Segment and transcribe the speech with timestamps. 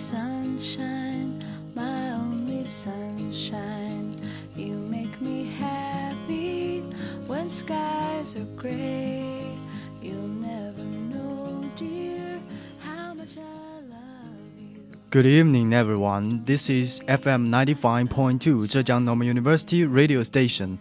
[0.00, 1.38] sunshine,
[1.74, 4.16] my only sunshine.
[4.56, 6.80] You make me happy
[7.26, 9.52] when skies are gray.
[10.00, 12.40] You'll never know, dear,
[12.80, 14.80] how much I love you.
[15.10, 16.44] Good evening, everyone.
[16.46, 18.40] This is FM 95.2
[18.72, 20.78] Zhejiang Normal University radio station.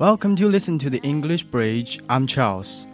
[0.00, 2.00] Welcome to listen to the English Bridge.
[2.10, 2.88] I'm Charles.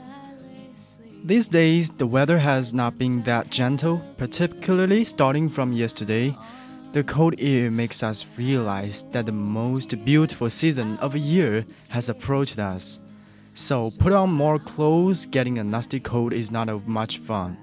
[1.25, 6.37] These days, the weather has not been that gentle, particularly starting from yesterday.
[6.91, 12.09] The cold air makes us realize that the most beautiful season of a year has
[12.09, 13.03] approached us.
[13.55, 17.57] So, put on more clothes, getting a nasty cold is not of much fun.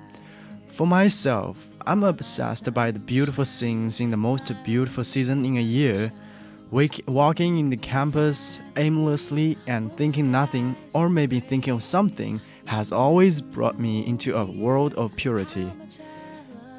[0.68, 5.62] For myself, I'm obsessed by the beautiful scenes in the most beautiful season in a
[5.62, 6.14] year.
[6.72, 12.40] Wake, walking in the campus aimlessly and thinking nothing, or maybe thinking of something,
[12.70, 15.72] has always brought me into a world of purity.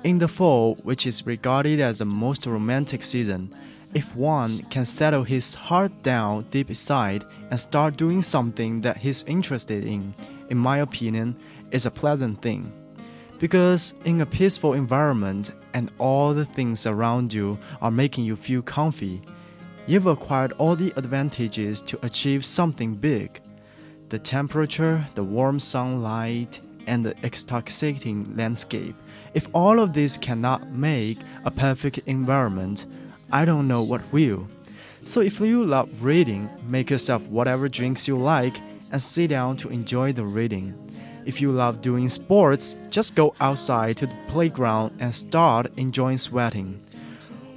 [0.05, 3.52] In the fall, which is regarded as the most romantic season,
[3.92, 9.24] if one can settle his heart down deep inside and start doing something that he's
[9.24, 10.14] interested in,
[10.48, 11.36] in my opinion,
[11.72, 12.72] is a pleasant thing.
[13.41, 18.62] Because in a peaceful environment and all the things around you are making you feel
[18.62, 19.20] comfy,
[19.88, 23.41] you've acquired all the advantages to achieve something big.
[24.11, 28.97] The temperature, the warm sunlight, and the intoxicating landscape.
[29.34, 32.86] If all of this cannot make a perfect environment,
[33.31, 34.48] I don't know what will.
[35.05, 38.58] So if you love reading, make yourself whatever drinks you like
[38.91, 40.75] and sit down to enjoy the reading.
[41.25, 46.81] If you love doing sports, just go outside to the playground and start enjoying sweating.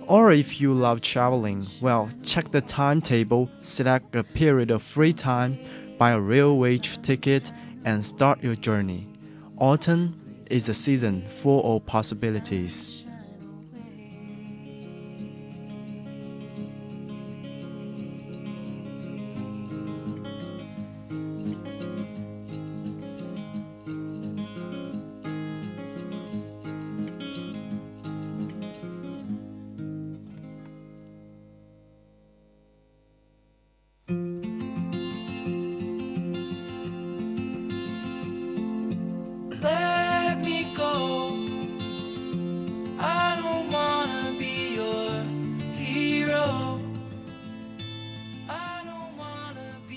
[0.05, 5.57] Or if you love traveling, well, check the timetable, select a period of free time,
[5.97, 7.51] buy a railway ticket,
[7.85, 9.07] and start your journey.
[9.57, 10.15] Autumn
[10.49, 13.02] is a season full of possibilities.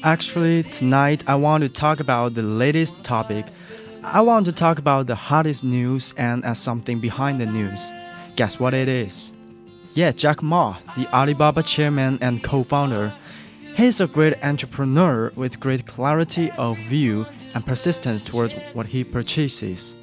[0.06, 3.44] Actually, tonight I want to talk about the latest topic.
[4.04, 7.90] I want to talk about the hottest news and as something behind the news.
[8.36, 9.34] Guess what it is?
[9.94, 13.12] Yeah, Jack Ma, the Alibaba chairman and co-founder.
[13.74, 19.96] He's a great entrepreneur with great clarity of view and persistence towards what he purchases.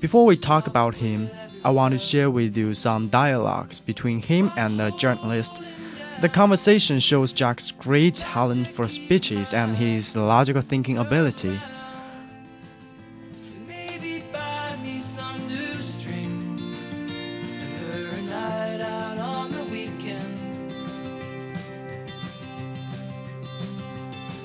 [0.00, 1.30] Before we talk about him,
[1.64, 5.60] I want to share with you some dialogues between him and a journalist.
[6.24, 11.60] The conversation shows Jack's great talent for speeches and his logical thinking ability.
[13.68, 17.10] Maybe buy me some new strings and
[17.76, 20.72] her a night out on the weekend.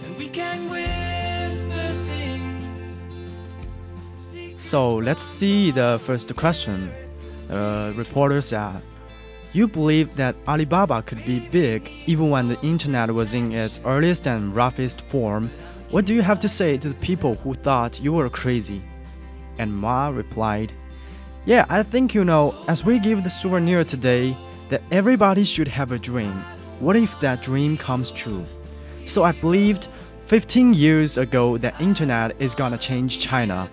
[0.03, 3.06] And we can whisper things.
[4.57, 6.91] So let's see the first question.
[7.50, 8.81] Uh, reporter said,
[9.52, 14.28] You believe that Alibaba could be big even when the internet was in its earliest
[14.28, 15.50] and roughest form.
[15.90, 18.84] What do you have to say to the people who thought you were crazy?
[19.58, 20.72] And Ma replied,
[21.46, 24.38] Yeah, I think you know, as we give the souvenir today,
[24.70, 26.44] that everybody should have a dream.
[26.80, 28.46] What if that dream comes true?
[29.06, 29.88] So I believed
[30.28, 33.68] 15 years ago that internet is gonna change China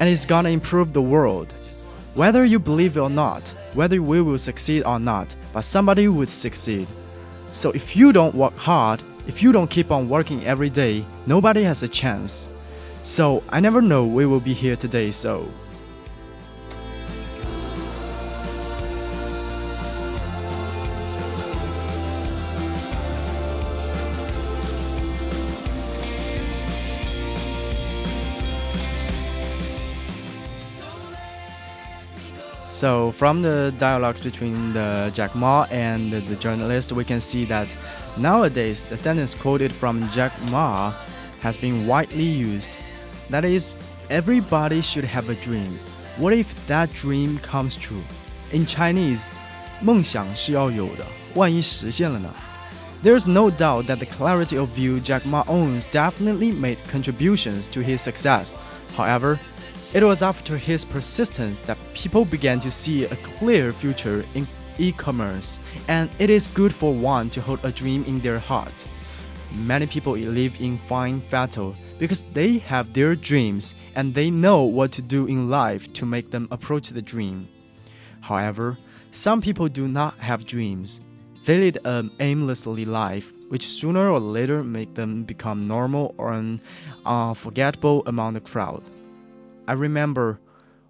[0.00, 1.52] and it's gonna improve the world.
[2.14, 6.28] Whether you believe it or not, whether we will succeed or not, but somebody would
[6.28, 6.86] succeed.
[7.52, 11.62] So if you don't work hard, if you don't keep on working every day, nobody
[11.62, 12.48] has a chance.
[13.02, 15.48] So I never know we will be here today, so
[32.79, 37.45] So from the dialogues between the Jack Ma and the, the journalist, we can see
[37.45, 37.75] that
[38.17, 40.91] nowadays the sentence quoted from Jack Ma
[41.41, 42.69] has been widely used.
[43.29, 43.77] That is,
[44.09, 45.79] everybody should have a dream.
[46.17, 48.03] What if that dream comes true?
[48.51, 49.27] In Chinese,
[49.81, 52.33] 梦想是要有的，万一实现了呢？
[53.03, 58.01] There's no doubt that the clarity of view Jack Ma owns definitely made contributions to his
[58.01, 58.55] success.
[58.97, 59.37] However,
[59.92, 64.46] it was after his persistence that people began to see a clear future in
[64.78, 65.58] e commerce,
[65.88, 68.86] and it is good for one to hold a dream in their heart.
[69.52, 74.92] Many people live in fine fettle because they have their dreams and they know what
[74.92, 77.48] to do in life to make them approach the dream.
[78.20, 78.78] However,
[79.10, 81.00] some people do not have dreams.
[81.46, 86.32] They lead an aimlessly life, which sooner or later make them become normal or
[87.04, 88.84] unforgettable uh, among the crowd.
[89.70, 90.40] I remember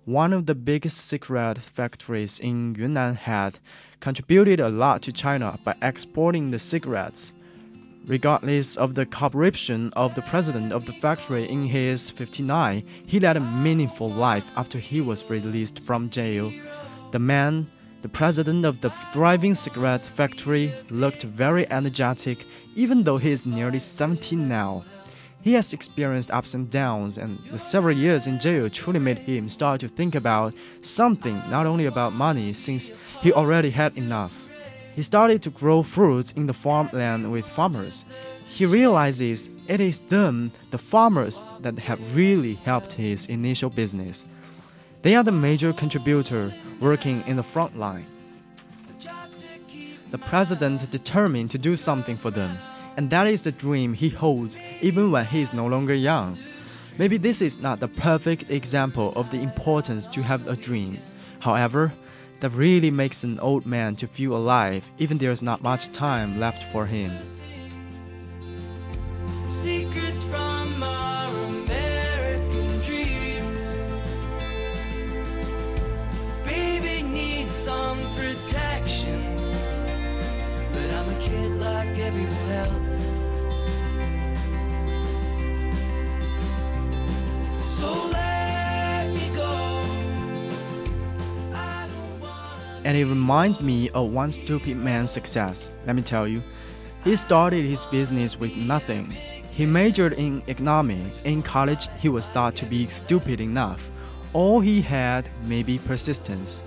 [0.06, 3.59] one of the biggest cigarette factories in Yunnan had
[4.00, 7.35] contributed a lot to China by exporting the cigarettes.
[8.06, 13.37] Regardless of the corruption of the president of the factory in his 59, he led
[13.37, 16.50] a meaningful life after he was released from jail.
[17.11, 17.67] The man,
[18.00, 23.79] the president of the thriving cigarette factory, looked very energetic even though he is nearly
[23.79, 24.85] 70 now.
[25.43, 29.49] He has experienced ups and downs, and the several years in jail truly made him
[29.49, 32.93] start to think about something, not only about money, since
[33.23, 34.49] he already had enough.
[34.95, 38.13] He started to grow fruits in the farmland with farmers.
[38.51, 44.27] He realizes it is them, the farmers, that have really helped his initial business.
[45.01, 48.05] They are the major contributor working in the front line.
[50.11, 52.59] The president determined to do something for them,
[52.97, 56.39] and that is the dream he holds even when he is no longer young.
[56.99, 60.99] Maybe this is not the perfect example of the importance to have a dream.
[61.41, 61.93] However,
[62.41, 66.63] that really makes an old man to feel alive even there's not much time left
[66.65, 67.13] for him.
[82.11, 82.97] Everyone else.
[87.61, 89.53] So let me go.
[92.85, 95.71] And it reminds me of one stupid man's success.
[95.87, 96.43] Let me tell you.
[97.05, 99.05] He started his business with nothing.
[99.53, 101.25] He majored in economics.
[101.25, 103.91] In college, he was thought to be stupid enough.
[104.33, 106.62] All he had may be persistence.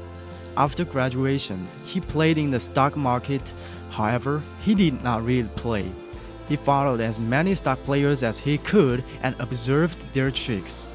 [0.55, 3.53] After graduation, he played in the stock market.
[3.93, 5.85] However, he did not really play.
[6.49, 10.87] He followed as many stock players as he could and observed their tricks.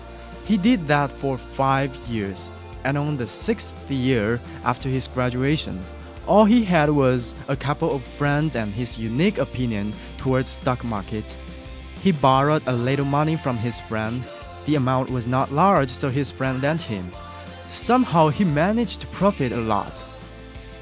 [0.45, 2.51] He did that for five years,
[2.85, 5.79] and on the sixth year after his graduation,
[6.27, 11.37] all he had was a couple of friends and his unique opinion towards stock market.
[12.03, 14.23] He borrowed a little money from his friend.
[14.67, 17.11] The amount was not large, so his friend lent him.
[17.69, 20.05] Somehow he managed to profit a lot.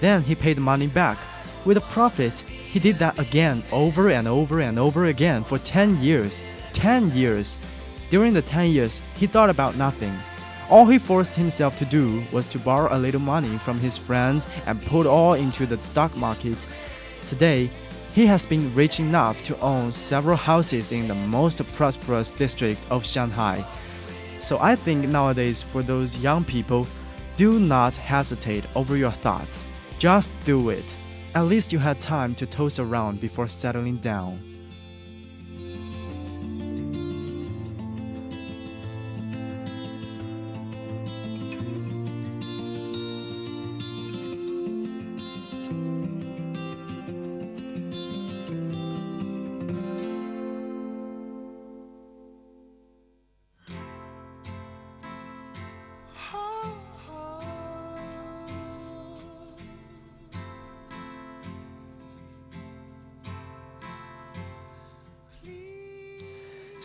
[0.01, 1.19] Then he paid the money back.
[1.67, 5.97] With a profit, he did that again over and over and over again for 10
[5.97, 6.45] years.
[6.75, 7.59] 10 years.
[8.09, 10.17] During the 10 years, he thought about nothing.
[10.71, 14.47] All he forced himself to do was to borrow a little money from his friends
[14.67, 16.69] and put all into the stock market.
[17.27, 17.69] Today,
[18.15, 23.05] he has been rich enough to own several houses in the most prosperous district of
[23.05, 23.65] Shanghai.
[24.39, 26.87] So I think nowadays for those young people,
[27.37, 29.65] do not hesitate over your thoughts.
[29.99, 30.97] Just do it.
[31.37, 34.41] At least you had time to toss around before settling down.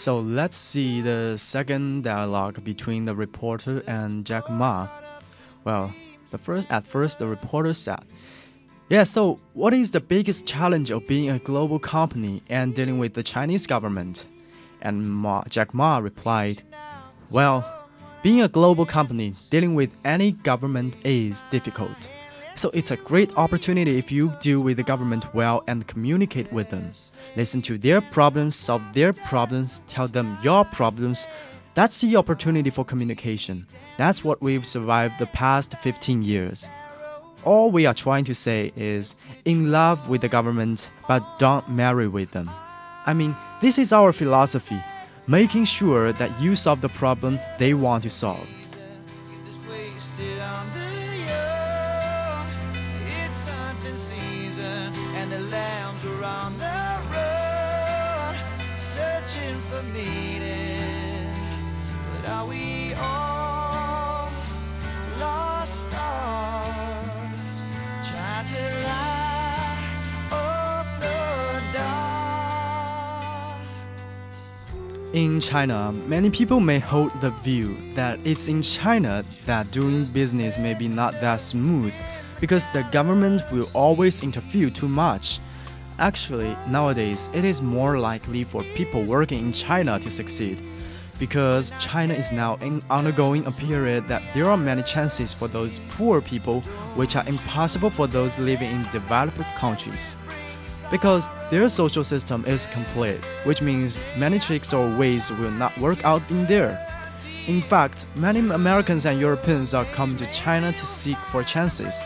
[0.02, 4.88] So let's see the second dialogue between the reporter and Jack Ma.
[5.64, 5.94] Well,
[6.32, 8.00] the first at first the reporter said,
[8.90, 13.14] "Yeah, so what is the biggest challenge of being a global company and dealing with
[13.14, 14.26] the Chinese government?"
[14.82, 16.64] And Ma, Jack Ma replied,
[17.30, 17.64] "Well,
[18.24, 22.10] being a global company dealing with any government is difficult."
[22.62, 26.70] So it's a great opportunity if you deal with the government well and communicate with
[26.70, 26.92] them.
[27.36, 31.28] Listen to their problems, solve their problems, tell them your problems.
[31.74, 33.66] That's the opportunity for communication.
[33.98, 36.70] That's what we've survived the past 15 years.
[37.46, 42.08] All we are trying to say is in love with the government, but don't marry
[42.08, 42.48] with them.
[43.08, 44.78] I mean, this is our philosophy,
[45.26, 48.48] making sure that you solve the problem they want to solve.
[75.14, 80.58] In China, many people may hold the view that it's in China that doing business
[80.58, 81.94] may be not that smooth
[82.40, 85.40] because the government will always interfere too much.
[86.00, 90.58] Actually, nowadays, it is more likely for people working in China to succeed
[91.20, 95.82] because China is now in undergoing a period that there are many chances for those
[95.90, 96.62] poor people
[96.96, 100.16] which are impossible for those living in developed countries
[100.92, 106.04] because their social system is complete, which means many tricks or ways will not work
[106.04, 106.86] out in there.
[107.48, 112.04] In fact, many Americans and Europeans are coming to China to seek for chances.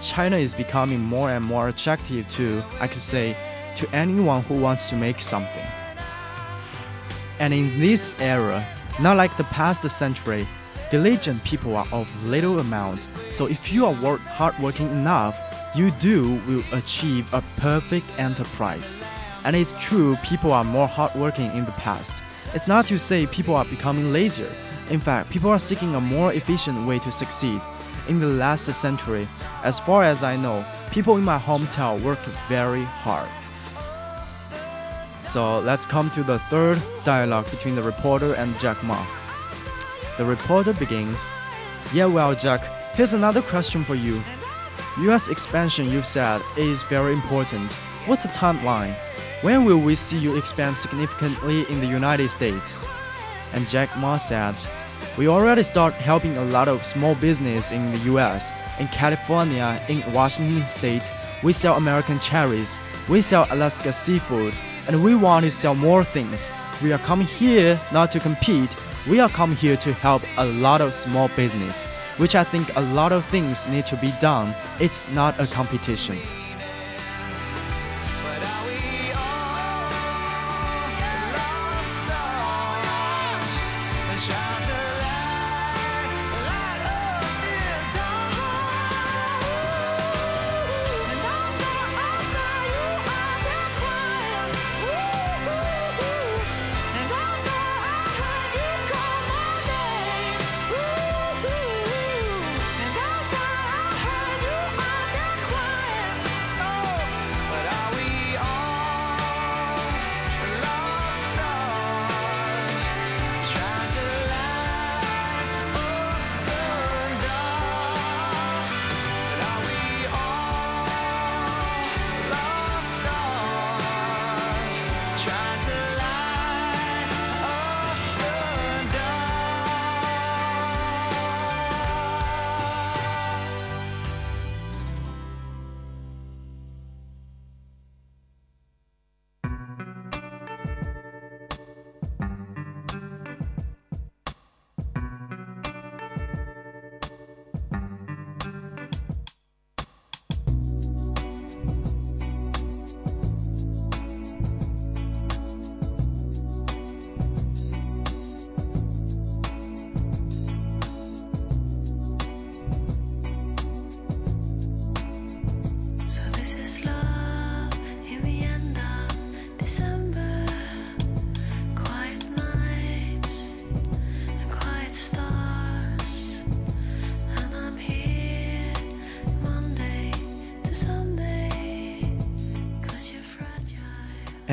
[0.00, 3.36] China is becoming more and more attractive to, I could say,
[3.76, 5.66] to anyone who wants to make something.
[7.38, 8.66] And in this era,
[9.00, 10.46] not like the past century,
[10.90, 13.00] diligent people are of little amount.
[13.30, 19.00] So if you are work hardworking enough, you do will achieve a perfect enterprise.
[19.44, 22.12] And it's true, people are more hardworking in the past.
[22.54, 24.52] It's not to say people are becoming lazier.
[24.90, 27.60] In fact, people are seeking a more efficient way to succeed.
[28.08, 29.26] In the last century,
[29.64, 33.28] as far as I know, people in my hometown worked very hard.
[35.22, 39.02] So let's come to the third dialogue between the reporter and Jack Ma.
[40.18, 41.30] The reporter begins
[41.94, 42.60] Yeah, well, Jack,
[42.94, 44.22] here's another question for you.
[44.98, 47.72] US expansion, you've said, is very important.
[48.04, 48.92] What's the timeline?
[49.40, 52.86] When will we see you expand significantly in the United States?
[53.54, 54.54] And Jack Ma said,
[55.16, 58.52] We already start helping a lot of small business in the US.
[58.78, 61.10] In California, in Washington State,
[61.42, 64.52] we sell American cherries, we sell Alaska seafood,
[64.88, 66.50] and we want to sell more things.
[66.82, 68.76] We are coming here not to compete,
[69.08, 72.80] we are coming here to help a lot of small business which I think a
[72.80, 74.54] lot of things need to be done.
[74.80, 76.18] It's not a competition.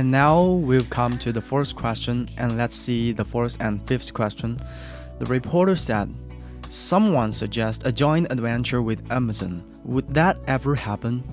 [0.10, 4.58] Now we've come to the fourth question, and let's see the fourth and fifth question.
[5.20, 6.12] The reporter said,
[6.68, 9.62] Someone suggests a joint adventure with Amazon.
[9.86, 11.24] Would that ever happen?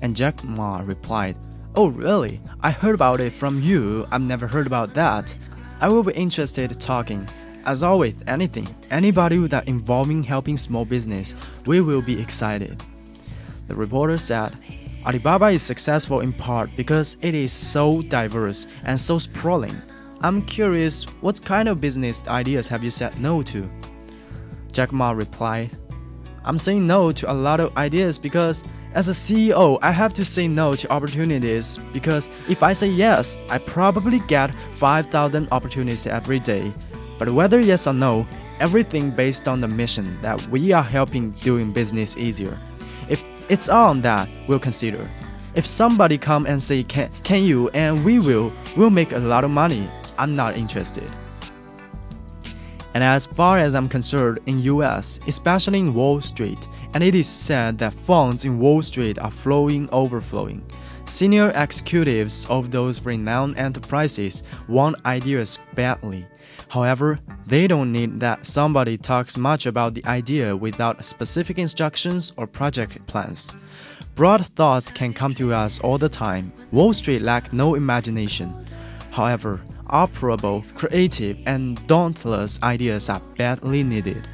[0.00, 1.36] And Jack Ma replied,
[1.74, 2.40] Oh, really?
[2.62, 4.06] I heard about it from you.
[4.10, 5.36] I've never heard about that.
[5.82, 7.28] I will be interested talking.
[7.66, 11.34] As always, anything, anybody that involving helping small business,
[11.66, 12.82] we will be excited.
[13.68, 14.56] The reporter said,
[15.04, 19.76] Alibaba is successful in part because it is so diverse and so sprawling.
[20.20, 23.68] I'm curious, what kind of business ideas have you said no to?
[24.70, 25.70] Jack Ma replied,
[26.44, 28.62] I'm saying no to a lot of ideas because
[28.94, 33.40] as a CEO, I have to say no to opportunities because if I say yes,
[33.50, 36.72] I probably get 5,000 opportunities every day.
[37.18, 38.24] But whether yes or no,
[38.60, 42.56] everything based on the mission that we are helping doing business easier.
[43.48, 45.08] It's on that we'll consider.
[45.54, 49.44] If somebody come and say can can you and we will we'll make a lot
[49.44, 51.10] of money, I'm not interested.
[52.94, 57.28] And as far as I'm concerned in US, especially in Wall Street, and it is
[57.28, 60.62] said that funds in Wall Street are flowing overflowing.
[61.04, 66.26] Senior executives of those renowned enterprises want ideas badly.
[66.72, 72.46] However, they don't need that somebody talks much about the idea without specific instructions or
[72.46, 73.54] project plans.
[74.14, 76.50] Broad thoughts can come to us all the time.
[76.70, 78.54] Wall Street lack no imagination.
[79.10, 79.60] However,
[79.90, 84.26] operable, creative, and dauntless ideas are badly needed.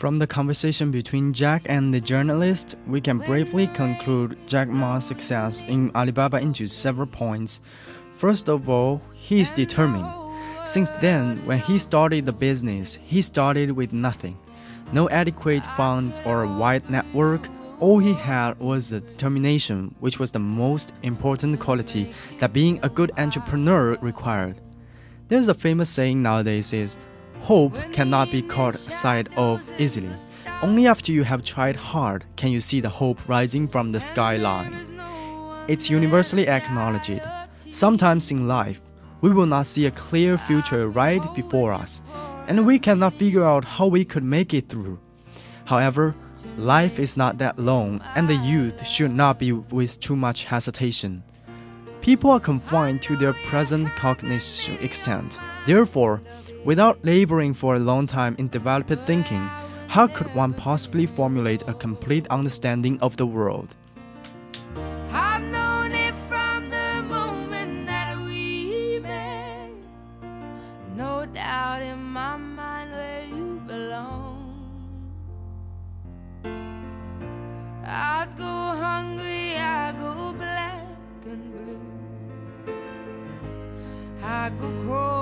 [0.00, 5.62] From the conversation between Jack and the journalist, we can briefly conclude Jack Ma's success
[5.64, 7.60] in Alibaba into several points.
[8.14, 10.10] First of all, he is determined.
[10.64, 14.38] Since then, when he started the business, he started with nothing.
[14.90, 17.46] No adequate funds or a wide network.
[17.78, 22.88] All he had was a determination, which was the most important quality that being a
[22.88, 24.62] good entrepreneur required.
[25.28, 26.96] There's a famous saying nowadays is
[27.42, 30.10] Hope cannot be caught sight of easily.
[30.62, 34.74] Only after you have tried hard can you see the hope rising from the skyline.
[35.66, 37.22] It's universally acknowledged.
[37.70, 38.80] Sometimes in life,
[39.20, 42.02] we will not see a clear future right before us,
[42.46, 44.98] and we cannot figure out how we could make it through.
[45.64, 46.14] However,
[46.56, 51.22] life is not that long, and the youth should not be with too much hesitation.
[52.00, 55.38] People are confined to their present cognition extent.
[55.66, 56.20] Therefore,
[56.64, 59.48] Without laboring for a long time in developed thinking,
[59.88, 63.74] how could one possibly formulate a complete understanding of the world?
[84.60, 85.19] to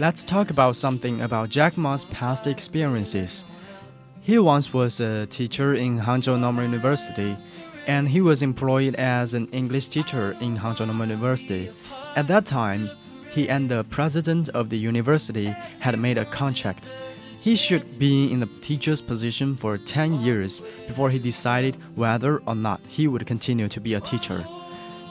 [0.00, 3.44] Let's talk about something about Jack Ma's past experiences.
[4.22, 7.36] He once was a teacher in Hangzhou Normal University,
[7.86, 11.70] and he was employed as an English teacher in Hangzhou Normal University.
[12.16, 12.90] At that time,
[13.30, 16.90] he and the president of the university had made a contract.
[17.38, 22.56] He should be in the teacher's position for 10 years before he decided whether or
[22.56, 24.44] not he would continue to be a teacher.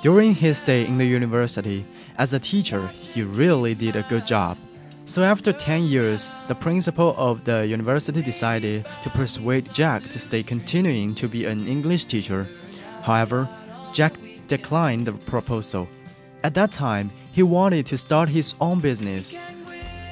[0.02, 1.86] During his stay in the university,
[2.18, 4.58] as a teacher, he really did a good job.
[5.06, 10.44] So after 10 years, the principal of the university decided to persuade Jack to stay
[10.44, 12.48] continuing to be an English teacher.
[13.02, 13.50] However,
[13.92, 14.14] Jack
[14.48, 15.90] declined the proposal.
[16.46, 19.38] At that time, he wanted to start his own business.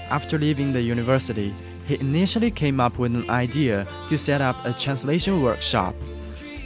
[0.10, 1.54] After leaving the university,
[1.88, 5.96] he initially came up with an idea to set up a translation workshop.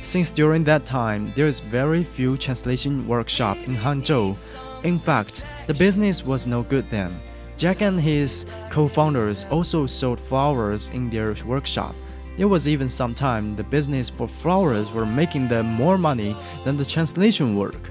[0.01, 4.35] Since during that time there is very few translation workshop in Hangzhou,
[4.83, 7.11] in fact, the business was no good then.
[7.57, 11.95] Jack and his co-founders also sold flowers in their workshop.
[12.37, 16.75] There was even some time the business for flowers were making them more money than
[16.75, 17.89] the translation work.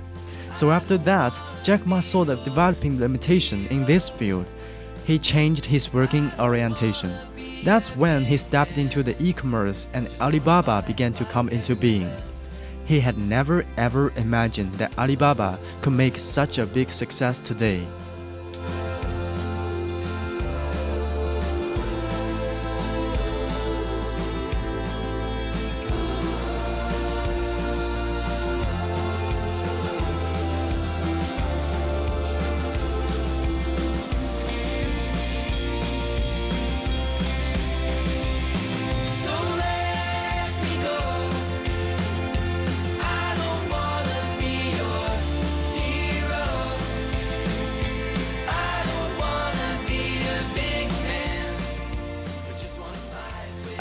[0.53, 4.45] So after that, Jack Ma saw the developing limitation in this field.
[5.07, 7.13] He changed his working orientation.
[7.65, 12.11] That's when he stepped into the e-commerce and Alibaba began to come into being.
[12.85, 17.83] He had never ever imagined that Alibaba could make such a big success today.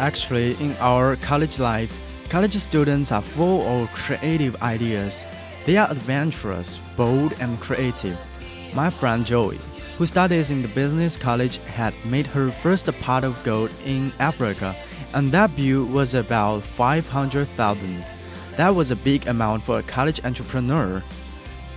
[0.03, 1.89] Actually, in our college life,
[2.27, 5.25] college students are full of creative ideas.
[5.65, 8.19] They are adventurous, bold, and creative.
[8.75, 9.59] My friend Joey,
[9.97, 14.75] who studies in the business college, had made her first pot of gold in Africa,
[15.13, 18.05] and that bill was about 500,000.
[18.57, 21.01] That was a big amount for a college entrepreneur.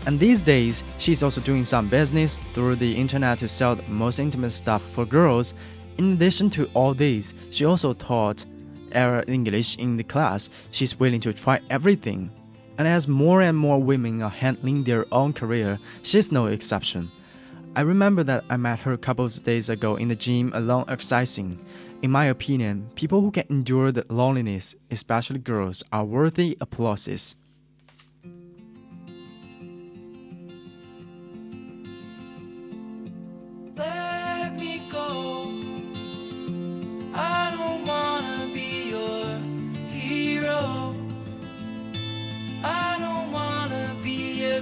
[0.04, 4.18] And these days, she's also doing some business through the internet to sell the most
[4.18, 5.54] intimate stuff for girls
[5.98, 8.44] in addition to all this, she also taught
[8.92, 10.50] Arab English in the class.
[10.70, 12.30] She's willing to try everything.
[12.78, 17.08] And as more and more women are handling their own career, she's no exception.
[17.74, 20.84] I remember that I met her a couple of days ago in the gym alone
[20.88, 21.58] exercising.
[22.02, 27.36] In my opinion, people who can endure the loneliness, especially girls, are worthy applauses.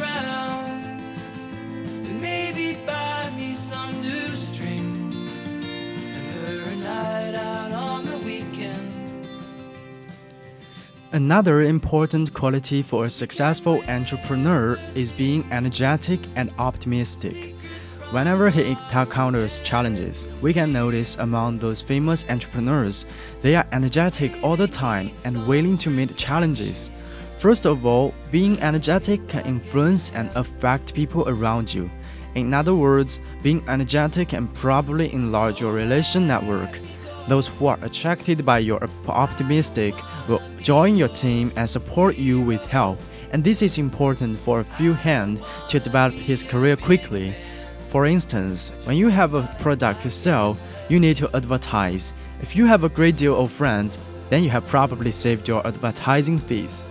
[0.00, 0.36] around.
[11.16, 17.54] Another important quality for a successful entrepreneur is being energetic and optimistic.
[18.10, 23.06] Whenever he encounters challenges, we can notice among those famous entrepreneurs,
[23.40, 26.90] they are energetic all the time and willing to meet challenges.
[27.38, 31.90] First of all, being energetic can influence and affect people around you.
[32.34, 36.78] In other words, being energetic can probably enlarge your relation network.
[37.28, 39.94] Those who are attracted by your optimistic
[40.28, 42.98] will join your team and support you with help.
[43.32, 47.34] And this is important for a few hands to develop his career quickly.
[47.90, 50.56] For instance, when you have a product to sell,
[50.88, 52.12] you need to advertise.
[52.40, 53.98] If you have a great deal of friends,
[54.30, 56.88] then you have probably saved your advertising fees.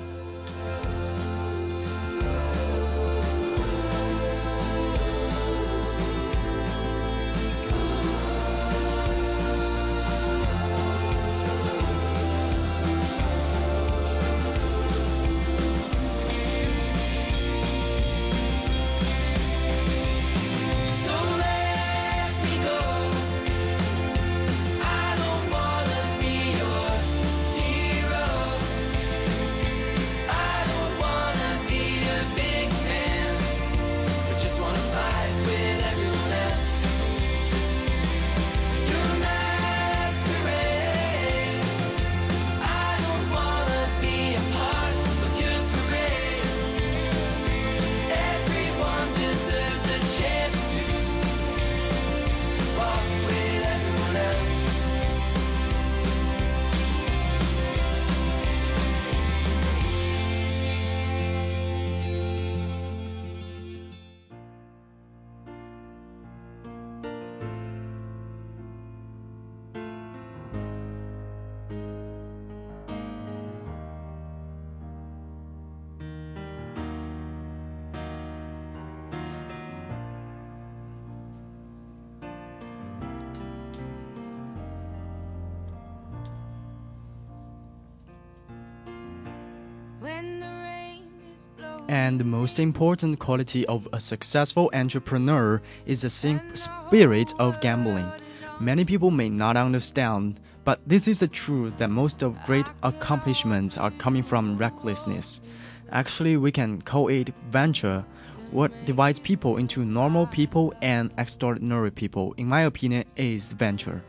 [91.95, 98.11] And the most important quality of a successful entrepreneur is the spirit of gambling.
[98.59, 103.77] Many people may not understand, but this is the truth that most of great accomplishments
[103.77, 105.41] are coming from recklessness.
[105.89, 108.03] Actually, we can call it venture.
[108.51, 114.03] What divides people into normal people and extraordinary people, in my opinion, is venture.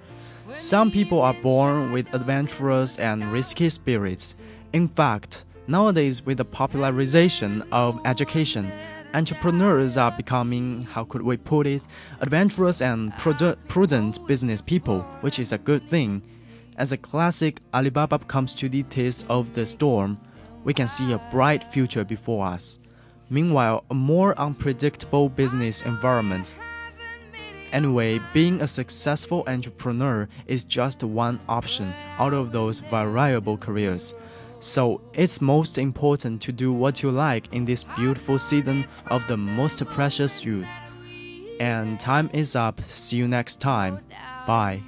[0.55, 4.35] Some people are born with adventurous and risky spirits.
[4.73, 8.71] In fact, Nowadays, with the popularization of education,
[9.15, 11.83] entrepreneurs are becoming, how could we put it,
[12.21, 16.23] adventurous and prudent business people, which is a good thing.
[16.77, 20.19] As a classic Alibaba comes to the teeth of the storm,
[20.63, 22.79] we can see a bright future before us.
[23.29, 26.55] Meanwhile, a more unpredictable business environment.
[27.73, 34.15] Anyway, being a successful entrepreneur is just one option out of those variable careers.
[34.61, 39.37] So it's most important to do what you like in this beautiful season of the
[39.37, 40.69] most precious youth.
[41.61, 42.81] And time is up.
[42.83, 44.01] See you next time.
[44.47, 44.83] Bye.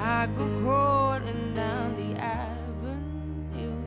[0.00, 2.47] I go crawling down the aisle.